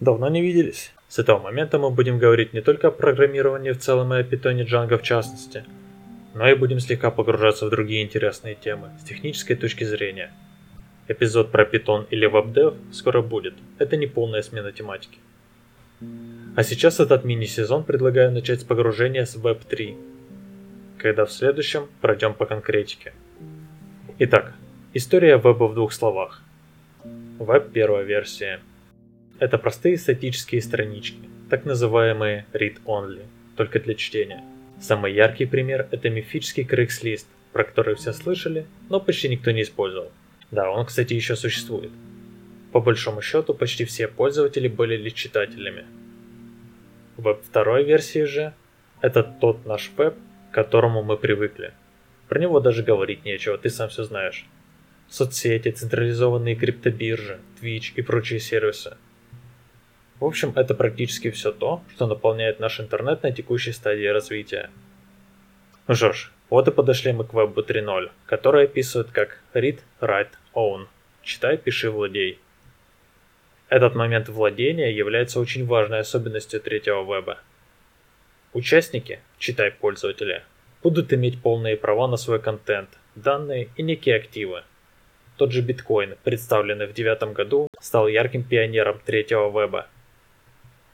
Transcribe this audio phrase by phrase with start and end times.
[0.00, 0.92] Давно не виделись.
[1.08, 4.64] С этого момента мы будем говорить не только о программировании в целом и о питоне
[4.64, 5.64] Django в частности,
[6.34, 10.32] но и будем слегка погружаться в другие интересные темы с технической точки зрения.
[11.08, 15.18] Эпизод про Python или WebDev скоро будет, это не полная смена тематики.
[16.56, 19.96] А сейчас этот мини-сезон предлагаю начать с погружения с Web 3,
[20.98, 23.14] когда в следующем пройдем по конкретике.
[24.18, 24.52] Итак,
[24.92, 26.42] история веба в двух словах.
[27.38, 28.60] Веб первая версия.
[29.38, 31.18] Это простые статические странички,
[31.50, 33.22] так называемые read-only,
[33.54, 34.42] только для чтения.
[34.80, 40.10] Самый яркий пример это мифический Craigslist, про который все слышали, но почти никто не использовал.
[40.50, 41.90] Да, он, кстати, еще существует.
[42.72, 45.84] По большому счету, почти все пользователи были лишь читателями.
[47.18, 48.54] Веб второй версии же–
[49.02, 50.14] это тот наш веб,
[50.50, 51.72] к которому мы привыкли.
[52.28, 54.46] Про него даже говорить нечего, ты сам все знаешь.
[55.10, 58.96] Соцсети, централизованные криптобиржи, Twitch и прочие сервисы.
[60.18, 64.70] В общем, это практически все то, что наполняет наш интернет на текущей стадии развития.
[65.86, 70.30] Ну что ж, вот и подошли мы к вебу 3.0, который описывает как Read, Write,
[70.54, 70.86] Own.
[71.22, 72.38] Читай, пиши, владей.
[73.68, 77.38] Этот момент владения является очень важной особенностью третьего веба.
[78.52, 80.44] Участники, читай пользователи,
[80.82, 84.62] будут иметь полные права на свой контент, данные и некие активы.
[85.36, 89.88] Тот же биткоин, представленный в девятом году, стал ярким пионером третьего веба.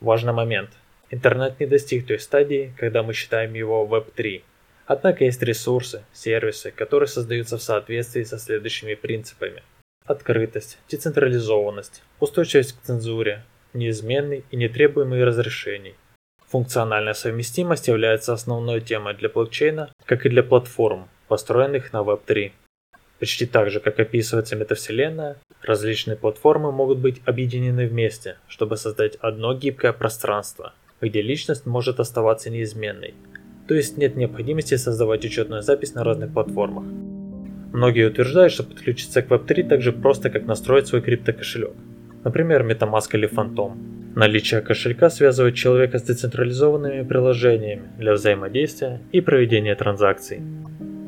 [0.00, 0.70] Важный момент.
[1.10, 4.42] Интернет не достиг той стадии, когда мы считаем его Web 3.
[4.86, 9.62] Однако есть ресурсы, сервисы, которые создаются в соответствии со следующими принципами–
[10.06, 13.42] Открытость, децентрализованность, устойчивость к цензуре,
[13.74, 15.96] неизменный и нетребуемый разрешений.
[16.46, 22.52] Функциональная совместимость является основной темой для блокчейна, как и для платформ, построенных на Web3.
[23.18, 29.54] Почти так же, как описывается метавселенная, различные платформы могут быть объединены вместе, чтобы создать одно
[29.54, 33.14] гибкое пространство, где личность может оставаться неизменной,
[33.68, 36.84] то есть нет необходимости создавать учетную запись на разных платформах.
[37.72, 41.72] Многие утверждают, что подключиться к Web3 так же просто, как настроить свой криптокошелек.
[42.24, 43.72] Например, MetaMask или Phantom.
[44.14, 50.40] Наличие кошелька связывает человека с децентрализованными приложениями для взаимодействия и проведения транзакций.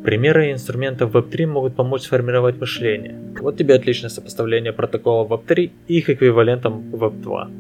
[0.09, 3.15] Примеры инструментов Web3 могут помочь сформировать мышление.
[3.43, 7.51] Вот тебе отличное сопоставление протокола Web3 и их эквивалентом Web2.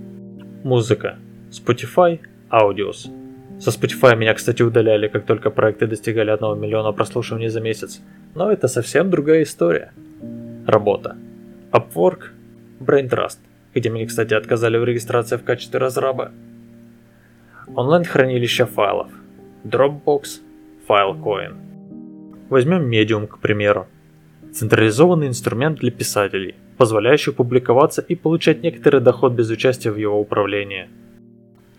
[0.64, 1.18] Музыка.
[1.50, 2.18] Spotify,
[2.50, 3.10] Audios.
[3.60, 8.00] Со Spotify меня, кстати, удаляли, как только проекты достигали 1 миллиона прослушиваний за месяц.
[8.34, 9.92] Но это совсем другая история.
[10.66, 11.18] Работа.
[11.70, 12.30] Upwork,
[12.80, 13.40] Braintrust,
[13.74, 16.32] где мне, кстати, отказали в регистрации в качестве разраба.
[17.76, 19.10] Онлайн-хранилище файлов.
[19.64, 20.40] Dropbox,
[20.88, 21.67] Filecoin.
[22.48, 23.86] Возьмем Medium, к примеру.
[24.52, 30.88] Централизованный инструмент для писателей, позволяющий публиковаться и получать некоторый доход без участия в его управлении.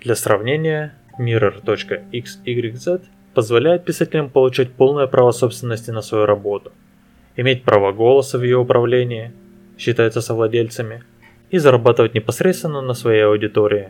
[0.02, 3.02] Для сравнения, Mirror.xyz
[3.34, 6.72] позволяет писателям получать полное право собственности на свою работу,
[7.36, 9.32] иметь право голоса в ее управлении,
[9.78, 11.04] считаются совладельцами,
[11.50, 13.90] и зарабатывать непосредственно на своей аудитории.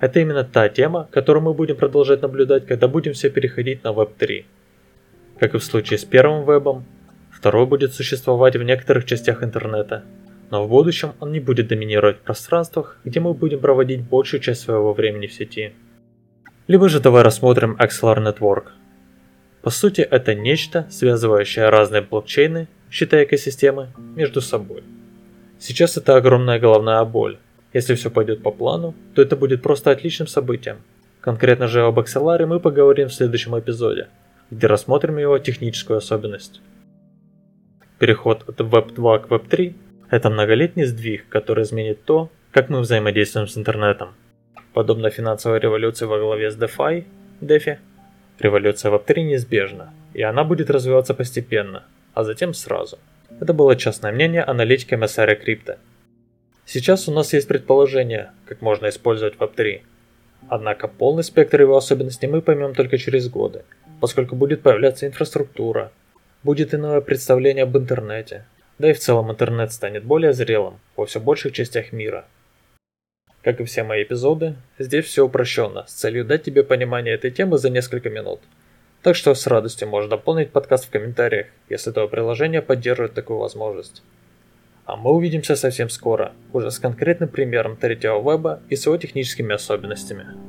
[0.00, 4.10] Это именно та тема, которую мы будем продолжать наблюдать, когда будем все переходить на Web
[4.18, 4.46] 3.
[5.38, 6.84] Как и в случае с первым вебом,
[7.30, 10.02] второй будет существовать в некоторых частях интернета,
[10.50, 14.62] но в будущем он не будет доминировать в пространствах, где мы будем проводить большую часть
[14.62, 15.74] своего времени в сети.
[16.66, 18.64] Либо же давай рассмотрим Axelar Network.
[19.62, 24.82] По сути, это нечто, связывающее разные блокчейны, считая экосистемы, между собой.
[25.60, 27.38] Сейчас это огромная головная боль.
[27.72, 30.78] Если все пойдет по плану, то это будет просто отличным событием.
[31.20, 34.08] Конкретно же об Axelar мы поговорим в следующем эпизоде,
[34.50, 36.60] где рассмотрим его техническую особенность.
[37.98, 39.76] Переход от Web 2 к Web 3–
[40.10, 44.14] это многолетний сдвиг, который изменит то, как мы взаимодействуем с интернетом.
[44.72, 47.04] Подобно финансовой революции во главе с DeFi,
[47.40, 47.78] DeFi,
[48.38, 51.84] революция Web3 неизбежна, и она будет развиваться постепенно,
[52.14, 52.98] а затем сразу.
[53.40, 55.78] Это было частное мнение аналитика MSR Crypto.
[56.64, 59.82] Сейчас у нас есть предположение, как можно использовать Web3.
[60.48, 63.64] Однако полный спектр его особенностей мы поймем только через годы,
[64.00, 65.92] поскольку будет появляться инфраструктура,
[66.42, 68.44] будет иное представление об интернете,
[68.78, 72.24] да и в целом интернет станет более зрелым во все больших частях мира–
[73.42, 77.56] как и все мои эпизоды, здесь все упрощенно, с целью дать тебе понимание этой темы
[77.58, 78.40] за несколько минут.
[79.02, 84.02] Так что с радостью можешь дополнить подкаст в комментариях, если твое приложение поддерживает такую возможность.
[84.84, 89.54] А мы увидимся совсем скоро, уже с конкретным примером третьего веба и с его техническими
[89.54, 90.47] особенностями.